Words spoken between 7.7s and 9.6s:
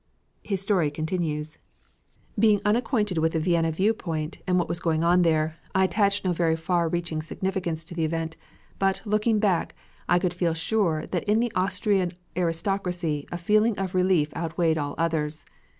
to the event; but, looking